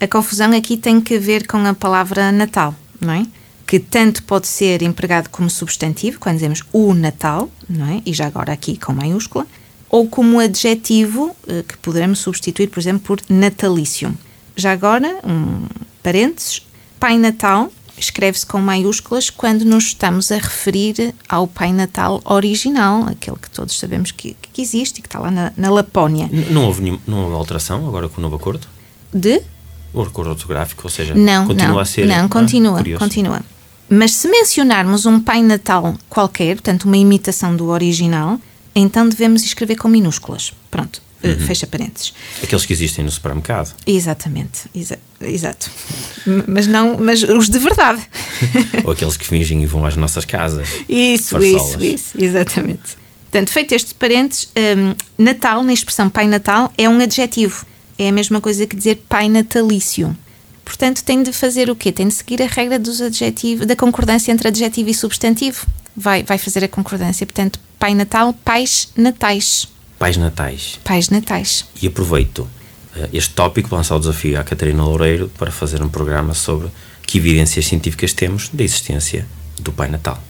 A 0.00 0.06
confusão 0.06 0.56
aqui 0.56 0.76
tem 0.76 1.00
que 1.00 1.18
ver 1.18 1.46
com 1.46 1.58
a 1.58 1.74
palavra 1.74 2.30
Natal, 2.30 2.74
não 3.00 3.12
é? 3.12 3.26
Que 3.66 3.78
tanto 3.78 4.22
pode 4.22 4.46
ser 4.46 4.82
empregado 4.82 5.28
como 5.28 5.50
substantivo, 5.50 6.20
quando 6.20 6.36
dizemos 6.36 6.62
o 6.72 6.94
Natal, 6.94 7.50
não 7.68 7.86
é? 7.86 8.02
E 8.06 8.12
já 8.12 8.26
agora 8.26 8.52
aqui 8.52 8.78
com 8.78 8.92
maiúscula, 8.92 9.46
ou 9.90 10.08
como 10.08 10.38
adjetivo, 10.38 11.34
eh, 11.48 11.64
que 11.66 11.76
poderemos 11.78 12.20
substituir, 12.20 12.68
por 12.68 12.78
exemplo, 12.78 13.00
por 13.00 13.20
natalício. 13.28 14.14
Já 14.54 14.72
agora, 14.72 15.18
um 15.24 15.66
parênteses, 16.02 16.62
Pai 17.00 17.18
Natal 17.18 17.70
escreve-se 17.96 18.46
com 18.46 18.58
maiúsculas 18.58 19.28
quando 19.30 19.64
nos 19.64 19.86
estamos 19.88 20.30
a 20.30 20.36
referir 20.36 21.14
ao 21.28 21.48
Pai 21.48 21.72
Natal 21.72 22.20
original, 22.24 23.04
aquele 23.08 23.36
que 23.36 23.50
todos 23.50 23.78
sabemos 23.78 24.12
que, 24.12 24.36
que 24.52 24.62
existe 24.62 24.98
e 24.98 25.02
que 25.02 25.08
está 25.08 25.18
lá 25.18 25.30
na, 25.30 25.52
na 25.56 25.70
Lapónia. 25.70 26.30
Não 26.50 26.66
houve, 26.66 26.82
nenhuma, 26.82 27.00
não 27.06 27.24
houve 27.24 27.34
alteração 27.34 27.86
agora 27.88 28.08
com 28.08 28.18
o 28.18 28.22
novo 28.22 28.36
acordo? 28.36 28.66
De? 29.12 29.42
O 29.92 30.02
acordo 30.02 30.30
ortográfico, 30.30 30.82
ou 30.84 30.90
seja, 30.90 31.14
não, 31.14 31.46
continua 31.46 31.68
não, 31.68 31.78
a 31.78 31.84
ser. 31.84 32.06
Não, 32.06 32.28
continua, 32.28 32.80
ah, 32.80 32.98
continua. 32.98 33.40
Mas 33.88 34.12
se 34.12 34.28
mencionarmos 34.28 35.06
um 35.06 35.18
Pai 35.18 35.42
Natal 35.42 35.96
qualquer, 36.08 36.56
portanto, 36.56 36.84
uma 36.84 36.96
imitação 36.96 37.56
do 37.56 37.68
original, 37.68 38.38
então 38.74 39.08
devemos 39.08 39.42
escrever 39.44 39.76
com 39.76 39.88
minúsculas. 39.88 40.52
Pronto. 40.70 41.00
Eh, 41.22 41.30
uhum. 41.30 41.40
fecha 41.40 41.66
parênteses. 41.66 42.12
Aqueles 42.42 42.64
que 42.64 42.72
existem 42.72 43.04
no 43.04 43.10
supermercado. 43.10 43.74
Exatamente, 43.86 44.70
exa 44.74 44.98
exato. 45.20 45.68
mas 46.46 46.66
não, 46.68 46.96
mas 46.96 47.22
os 47.24 47.48
de 47.48 47.58
verdade. 47.58 48.00
Ou 48.84 48.92
aqueles 48.92 49.16
que 49.16 49.26
fingem 49.26 49.62
e 49.62 49.66
vão 49.66 49.84
às 49.84 49.96
nossas 49.96 50.24
casas. 50.24 50.68
Isso, 50.88 51.30
farsolas. 51.30 51.74
isso, 51.74 51.82
isso, 51.82 52.24
exatamente. 52.24 52.96
Portanto, 53.30 53.50
feito 53.50 53.74
este 53.74 53.94
parênteses, 53.94 54.48
um, 54.56 54.94
Natal, 55.22 55.62
na 55.62 55.72
expressão 55.72 56.08
Pai 56.08 56.26
Natal, 56.28 56.72
é 56.78 56.88
um 56.88 57.00
adjetivo. 57.00 57.66
É 57.98 58.08
a 58.08 58.12
mesma 58.12 58.40
coisa 58.40 58.66
que 58.66 58.76
dizer 58.76 59.02
Pai 59.08 59.28
Natalício. 59.28 60.16
Portanto, 60.64 61.02
tem 61.02 61.22
de 61.22 61.32
fazer 61.32 61.70
o 61.70 61.74
quê? 61.74 61.90
Tem 61.90 62.06
de 62.06 62.14
seguir 62.14 62.42
a 62.42 62.46
regra 62.46 62.78
dos 62.78 63.00
adjetivos, 63.00 63.66
da 63.66 63.74
concordância 63.74 64.30
entre 64.30 64.48
adjetivo 64.48 64.90
e 64.90 64.94
substantivo. 64.94 65.66
Vai, 65.96 66.22
vai 66.22 66.38
fazer 66.38 66.62
a 66.62 66.68
concordância. 66.68 67.26
Portanto, 67.26 67.58
Pai 67.78 67.94
Natal, 67.94 68.32
pais 68.44 68.88
natais. 68.94 69.66
Pais 69.98 70.16
Natais. 70.16 70.78
Pais 70.84 71.08
Natais. 71.08 71.64
E 71.82 71.86
aproveito 71.88 72.40
uh, 72.40 73.08
este 73.12 73.34
tópico 73.34 73.68
para 73.68 73.78
lançar 73.78 73.96
o 73.96 73.98
desafio 73.98 74.38
à 74.38 74.44
Catarina 74.44 74.84
Loureiro 74.84 75.28
para 75.36 75.50
fazer 75.50 75.82
um 75.82 75.88
programa 75.88 76.34
sobre 76.34 76.68
que 77.04 77.18
evidências 77.18 77.66
científicas 77.66 78.12
temos 78.12 78.48
da 78.52 78.62
existência 78.62 79.26
do 79.58 79.72
Pai 79.72 79.88
Natal. 79.88 80.22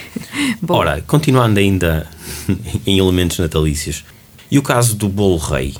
Ora, 0.66 1.02
continuando 1.02 1.58
ainda 1.58 2.08
em 2.86 2.98
elementos 2.98 3.38
natalícios, 3.38 4.04
e 4.50 4.58
o 4.58 4.62
caso 4.62 4.94
do 4.94 5.08
bolo 5.08 5.36
rei? 5.36 5.74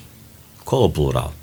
Qual 0.70 0.84
é 0.84 0.86
o 0.86 0.88
plural? 0.88 1.34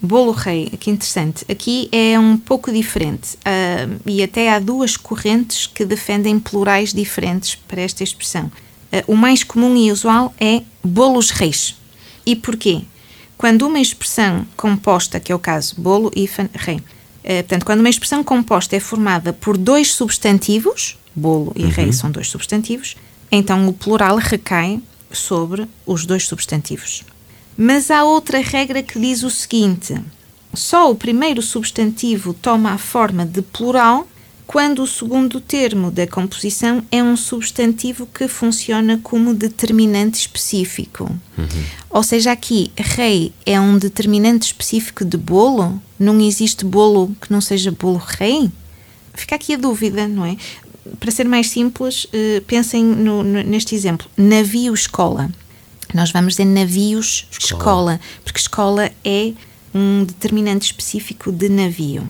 Bolo 0.00 0.32
rei, 0.32 0.70
que 0.80 0.90
interessante. 0.90 1.44
Aqui 1.52 1.90
é 1.92 2.18
um 2.18 2.38
pouco 2.38 2.72
diferente 2.72 3.36
uh, 3.36 4.00
e 4.06 4.22
até 4.22 4.50
há 4.50 4.58
duas 4.58 4.96
correntes 4.96 5.66
que 5.66 5.84
defendem 5.84 6.40
plurais 6.40 6.94
diferentes 6.94 7.54
para 7.54 7.82
esta 7.82 8.02
expressão. 8.02 8.46
Uh, 8.46 9.12
o 9.12 9.14
mais 9.14 9.44
comum 9.44 9.76
e 9.76 9.92
usual 9.92 10.34
é 10.40 10.62
bolos 10.82 11.28
reis. 11.28 11.76
E 12.24 12.34
porquê? 12.34 12.80
Quando 13.36 13.66
uma 13.66 13.78
expressão 13.78 14.46
composta, 14.56 15.20
que 15.20 15.30
é 15.30 15.34
o 15.34 15.38
caso 15.38 15.74
bolo, 15.76 16.10
hífen, 16.16 16.48
rei, 16.54 16.76
uh, 16.76 16.82
portanto, 17.22 17.66
quando 17.66 17.80
uma 17.80 17.90
expressão 17.90 18.24
composta 18.24 18.76
é 18.76 18.80
formada 18.80 19.30
por 19.34 19.58
dois 19.58 19.92
substantivos, 19.92 20.96
bolo 21.14 21.52
e 21.54 21.64
uhum. 21.64 21.68
rei 21.70 21.92
são 21.92 22.10
dois 22.10 22.28
substantivos, 22.28 22.96
então 23.30 23.68
o 23.68 23.74
plural 23.74 24.16
recai 24.16 24.80
sobre 25.12 25.68
os 25.84 26.06
dois 26.06 26.26
substantivos. 26.26 27.04
Mas 27.62 27.90
há 27.90 28.04
outra 28.04 28.38
regra 28.38 28.82
que 28.82 28.98
diz 28.98 29.22
o 29.22 29.28
seguinte: 29.28 29.94
só 30.54 30.90
o 30.90 30.94
primeiro 30.94 31.42
substantivo 31.42 32.32
toma 32.32 32.70
a 32.70 32.78
forma 32.78 33.26
de 33.26 33.42
plural 33.42 34.08
quando 34.46 34.82
o 34.82 34.86
segundo 34.86 35.42
termo 35.42 35.90
da 35.90 36.06
composição 36.06 36.82
é 36.90 37.02
um 37.02 37.18
substantivo 37.18 38.06
que 38.06 38.26
funciona 38.28 38.98
como 39.02 39.34
determinante 39.34 40.20
específico. 40.20 41.04
Uhum. 41.36 41.64
Ou 41.90 42.02
seja, 42.02 42.32
aqui, 42.32 42.72
rei 42.78 43.30
é 43.44 43.60
um 43.60 43.76
determinante 43.76 44.46
específico 44.46 45.04
de 45.04 45.18
bolo? 45.18 45.80
Não 45.98 46.18
existe 46.18 46.64
bolo 46.64 47.14
que 47.20 47.30
não 47.30 47.42
seja 47.42 47.70
bolo 47.70 47.98
rei? 48.02 48.50
Fica 49.12 49.34
aqui 49.34 49.52
a 49.52 49.58
dúvida, 49.58 50.08
não 50.08 50.24
é? 50.24 50.34
Para 50.98 51.10
ser 51.10 51.28
mais 51.28 51.50
simples, 51.50 52.04
uh, 52.04 52.40
pensem 52.46 52.82
no, 52.82 53.22
no, 53.22 53.42
neste 53.42 53.74
exemplo: 53.74 54.08
navio-escola. 54.16 55.30
Nós 55.94 56.10
vamos 56.10 56.34
dizer 56.34 56.44
navios-escola, 56.44 58.00
porque 58.24 58.38
escola 58.38 58.90
é 59.04 59.32
um 59.74 60.04
determinante 60.04 60.66
específico 60.66 61.30
de 61.30 61.48
navio. 61.48 62.08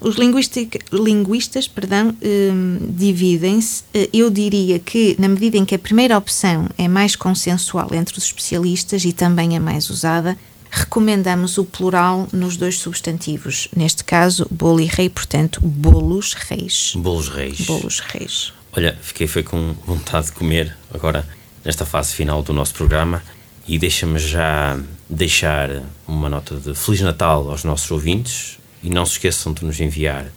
Os 0.00 0.14
linguistas 0.16 1.66
perdão, 1.66 2.14
um, 2.22 2.78
dividem-se. 2.90 3.82
Eh, 3.92 4.08
eu 4.12 4.30
diria 4.30 4.78
que, 4.78 5.16
na 5.18 5.28
medida 5.28 5.56
em 5.56 5.64
que 5.64 5.74
a 5.74 5.78
primeira 5.78 6.16
opção 6.16 6.68
é 6.78 6.86
mais 6.86 7.16
consensual 7.16 7.88
entre 7.92 8.16
os 8.16 8.24
especialistas 8.24 9.04
e 9.04 9.12
também 9.12 9.56
é 9.56 9.58
mais 9.58 9.90
usada, 9.90 10.38
recomendamos 10.70 11.58
o 11.58 11.64
plural 11.64 12.28
nos 12.32 12.56
dois 12.56 12.78
substantivos. 12.78 13.68
Neste 13.74 14.04
caso, 14.04 14.46
bolo 14.50 14.80
e 14.80 14.86
rei, 14.86 15.08
portanto, 15.08 15.60
bolos 15.60 16.34
reis. 16.34 16.92
Bolos 16.94 17.28
reis. 17.28 17.60
Bolos 17.62 17.98
reis. 17.98 18.52
Olha, 18.72 18.96
fiquei 19.02 19.26
foi 19.26 19.42
com 19.42 19.74
vontade 19.84 20.26
de 20.26 20.32
comer 20.32 20.76
agora 20.94 21.26
nesta 21.68 21.84
fase 21.84 22.14
final 22.14 22.42
do 22.42 22.54
nosso 22.54 22.72
programa 22.72 23.22
e 23.66 23.78
deixa-me 23.78 24.18
já 24.18 24.80
deixar 25.06 25.82
uma 26.06 26.26
nota 26.26 26.56
de 26.56 26.74
Feliz 26.74 27.02
Natal 27.02 27.50
aos 27.50 27.62
nossos 27.62 27.90
ouvintes 27.90 28.58
e 28.82 28.88
não 28.88 29.04
se 29.04 29.12
esqueçam 29.12 29.52
de 29.52 29.66
nos 29.66 29.78
enviar 29.78 30.32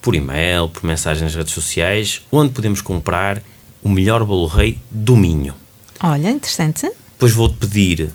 por 0.00 0.14
e-mail, 0.14 0.70
por 0.70 0.82
mensagem 0.84 1.24
nas 1.24 1.34
redes 1.34 1.52
sociais, 1.52 2.22
onde 2.32 2.54
podemos 2.54 2.80
comprar 2.80 3.42
o 3.82 3.90
melhor 3.90 4.24
bolo 4.24 4.46
rei 4.46 4.78
do 4.90 5.18
Minho. 5.18 5.54
Olha, 6.02 6.30
interessante. 6.30 6.90
Depois 7.12 7.32
vou-te 7.32 7.56
pedir 7.56 8.08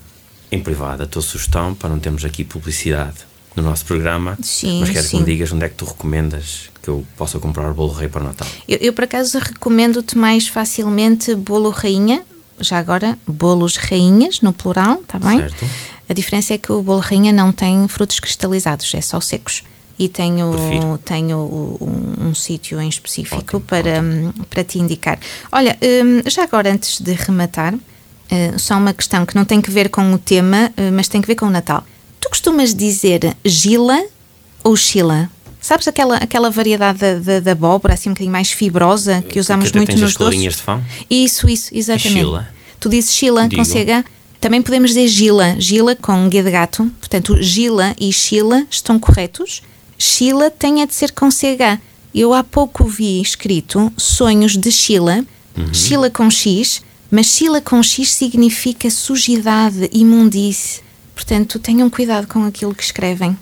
em 0.52 0.60
privado 0.60 1.04
a 1.04 1.06
tua 1.06 1.22
sugestão 1.22 1.76
para 1.76 1.90
não 1.90 2.00
termos 2.00 2.26
aqui 2.26 2.44
publicidade 2.44 3.28
no 3.56 3.62
nosso 3.62 3.86
programa. 3.86 4.40
Sim, 4.42 4.80
mas 4.80 4.90
quero 4.90 5.06
sim. 5.06 5.18
que 5.18 5.24
me 5.24 5.26
digas 5.32 5.52
onde 5.52 5.66
é 5.66 5.70
que 5.70 5.76
tu 5.76 5.86
recomendas 5.86 6.72
que 6.82 6.90
eu 6.90 7.06
possa 7.16 7.38
comprar 7.38 7.70
o 7.70 7.76
bolo 7.76 7.94
rei 7.94 8.10
para 8.10 8.22
o 8.22 8.26
Natal. 8.26 8.48
Eu, 8.68 8.80
eu, 8.80 8.92
por 8.92 9.04
acaso, 9.04 9.38
recomendo-te 9.38 10.18
mais 10.18 10.48
facilmente 10.48 11.36
bolo 11.36 11.70
rainha. 11.70 12.26
Já 12.60 12.80
agora, 12.80 13.18
bolos 13.28 13.76
rainhas, 13.76 14.42
no 14.42 14.54
plural, 14.54 15.02
está 15.02 15.20
bem? 15.20 15.40
Certo. 15.40 15.66
A 16.08 16.14
diferença 16.14 16.54
é 16.54 16.58
que 16.58 16.72
o 16.72 16.82
bolo 16.82 17.00
rainha 17.00 17.34
não 17.34 17.52
tem 17.52 17.88
frutos 17.88 18.20
cristalizados, 18.20 18.94
é 18.94 19.02
só 19.02 19.20
secos. 19.20 19.64
E 19.98 20.10
tenho, 20.10 20.52
Prefiro. 20.52 20.98
tenho 21.06 21.38
um, 21.82 22.28
um 22.28 22.36
sítio 22.36 22.82
em 22.82 22.90
específico 22.90 23.38
Ótimo, 23.38 23.62
para, 23.62 24.02
hum, 24.02 24.32
para 24.50 24.64
te 24.64 24.78
indicar. 24.78 25.18
Olha, 25.52 25.78
hum, 25.82 26.22
já 26.30 26.44
agora, 26.44 26.72
antes 26.72 27.00
de 27.00 27.14
rematar, 27.14 27.74
uh, 27.74 28.60
só 28.60 28.78
uma 28.78 28.94
questão 28.94 29.26
que 29.26 29.36
não 29.36 29.46
tem 29.46 29.62
que 29.62 29.72
ver 29.72 29.90
com 29.90 30.14
o 30.14 30.18
tema, 30.18 30.72
mas 30.94 31.08
tem 31.08 31.22
que 31.22 31.28
ver 31.28 31.36
com 31.36 31.46
o 31.46 31.50
Natal. 31.50 31.84
Tu 32.20 32.30
costumas 32.30 32.74
dizer 32.74 33.36
gila 33.46 34.04
ou 34.64 34.76
chila? 34.76 35.30
Sabes 35.66 35.88
aquela, 35.88 36.18
aquela 36.18 36.52
variedade 36.52 37.00
da, 37.00 37.16
da, 37.18 37.40
da 37.40 37.52
abóbora, 37.54 37.96
assim 37.96 38.10
um 38.10 38.14
bocadinho 38.14 38.32
mais 38.32 38.52
fibrosa, 38.52 39.24
que 39.28 39.40
usamos 39.40 39.70
até 39.70 39.80
muito 39.80 39.90
tens 39.90 40.00
nos 40.00 40.12
as 40.12 40.16
doces? 40.16 40.40
de 40.40 40.62
fão? 40.62 40.84
Isso, 41.10 41.50
isso, 41.50 41.72
exatamente. 41.74 42.20
Chila. 42.20 42.48
Tu 42.80 42.88
dizes 42.88 43.12
Chila 43.16 43.48
Digo. 43.48 43.56
com 43.56 43.66
CH. 43.66 44.06
Também 44.40 44.62
podemos 44.62 44.92
dizer 44.92 45.08
Gila, 45.08 45.56
Gila 45.60 45.96
com 45.96 46.30
G 46.30 46.44
de 46.44 46.52
gato. 46.52 46.92
Portanto, 47.00 47.42
Gila 47.42 47.96
e 48.00 48.14
Sheila 48.14 48.64
estão 48.70 49.00
corretos. 49.00 49.64
Sheila 49.98 50.52
tem 50.52 50.84
a 50.84 50.86
de 50.86 50.94
ser 50.94 51.12
com 51.14 51.32
CH. 51.32 51.80
Eu 52.14 52.32
há 52.32 52.44
pouco 52.44 52.84
vi 52.84 53.20
escrito 53.20 53.92
sonhos 53.98 54.56
de 54.56 54.72
Sheila, 54.72 55.26
Uhum. 55.58 55.74
Sheila 55.74 56.12
com 56.12 56.30
X, 56.30 56.84
mas 57.10 57.26
Sheila 57.26 57.60
com 57.60 57.82
X 57.82 58.12
significa 58.12 58.88
sujidade, 58.92 59.90
imundice. 59.92 60.82
Portanto, 61.16 61.58
tenham 61.58 61.90
cuidado 61.90 62.28
com 62.28 62.46
aquilo 62.46 62.76
que 62.76 62.84
escrevem. 62.84 63.36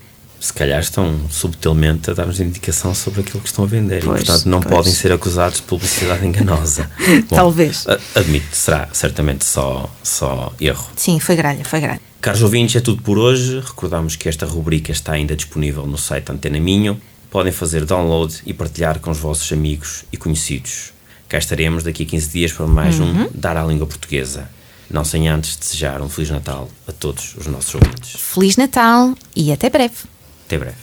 Se 0.44 0.52
calhar 0.52 0.82
estão 0.82 1.22
subtilmente 1.30 2.12
a 2.12 2.14
dar-nos 2.14 2.42
indicação 2.42 2.94
sobre 2.94 3.22
aquilo 3.22 3.40
que 3.40 3.48
estão 3.48 3.64
a 3.64 3.68
vender 3.68 4.04
Pois, 4.04 4.24
e, 4.24 4.26
portanto, 4.26 4.46
não 4.46 4.60
pois. 4.60 4.76
podem 4.76 4.92
ser 4.92 5.14
acusados 5.14 5.60
de 5.60 5.64
publicidade 5.64 6.28
enganosa. 6.28 6.92
Bom, 7.30 7.36
Talvez. 7.38 7.86
Admito, 8.14 8.54
será 8.54 8.90
certamente 8.92 9.46
só, 9.46 9.90
só 10.04 10.52
erro. 10.60 10.86
Sim, 10.98 11.18
foi 11.22 11.38
gralha, 11.38 11.64
foi 11.64 11.80
gralha. 11.80 12.02
Caros 12.20 12.44
ouvintes, 12.44 12.76
é 12.76 12.82
tudo 12.82 13.02
por 13.02 13.18
hoje. 13.18 13.62
Recordamos 13.62 14.18
que 14.18 14.28
esta 14.28 14.46
rubrica 14.46 14.92
está 14.92 15.14
ainda 15.14 15.34
disponível 15.34 15.88
no 15.88 15.98
site 15.98 16.30
Antena 16.30 16.60
Minho. 16.60 17.00
Podem 17.32 17.54
fazer 17.54 17.86
download 17.86 18.42
e 18.46 18.54
partilhar 18.54 19.00
com 19.00 19.12
os 19.12 19.20
vossos 19.20 19.50
amigos 19.54 20.04
e 20.12 20.18
conhecidos. 20.18 20.92
Cá 21.30 21.38
estaremos 21.38 21.84
daqui 21.86 22.04
a 22.04 22.06
15 22.06 22.30
dias 22.30 22.52
para 22.52 22.68
mais 22.68 23.00
um 23.00 23.30
Dar 23.34 23.56
à 23.56 23.64
Língua 23.66 23.88
Portuguesa. 23.88 24.50
Não 24.90 25.06
sem 25.06 25.30
antes 25.30 25.56
desejar 25.56 26.02
um 26.02 26.10
Feliz 26.10 26.30
Natal 26.32 26.70
a 26.86 26.92
todos 26.92 27.34
os 27.38 27.48
nossos 27.48 27.74
ouvintes. 27.76 28.18
Feliz 28.20 28.58
Natal 28.58 29.16
e 29.34 29.50
até 29.54 29.70
breve. 29.70 30.12
Até 30.46 30.58
breve. 30.58 30.76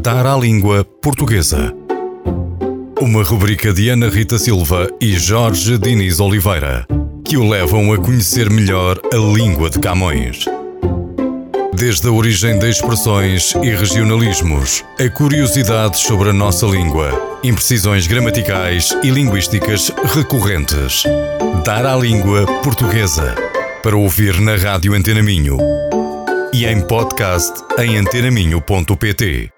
Dar 0.00 0.26
à 0.26 0.36
língua 0.36 0.84
portuguesa. 0.84 1.74
Uma 3.00 3.22
rubrica 3.22 3.72
de 3.72 3.88
Ana 3.88 4.08
Rita 4.08 4.38
Silva 4.38 4.88
e 5.00 5.16
Jorge 5.18 5.78
Diniz 5.78 6.20
Oliveira, 6.20 6.86
que 7.24 7.36
o 7.36 7.48
levam 7.48 7.92
a 7.92 7.98
conhecer 7.98 8.48
melhor 8.50 9.00
a 9.12 9.16
língua 9.16 9.68
de 9.68 9.78
Camões. 9.78 10.44
Desde 11.74 12.08
a 12.08 12.12
origem 12.12 12.58
de 12.58 12.70
expressões 12.70 13.54
e 13.62 13.70
regionalismos, 13.74 14.84
a 14.98 15.10
curiosidades 15.10 16.00
sobre 16.00 16.30
a 16.30 16.32
nossa 16.32 16.66
língua, 16.66 17.38
imprecisões 17.44 18.06
gramaticais 18.06 18.96
e 19.02 19.10
linguísticas 19.10 19.90
recorrentes. 20.14 21.02
Dar 21.64 21.84
à 21.84 21.96
língua 21.96 22.46
portuguesa. 22.62 23.34
Para 23.82 23.96
ouvir 23.96 24.40
na 24.40 24.56
Rádio 24.56 24.94
Antena 24.94 25.22
Minho 25.22 25.58
e 26.56 26.64
em 26.64 26.80
podcast 26.80 27.52
em 27.78 27.98
antenaminho.pt. 27.98 29.55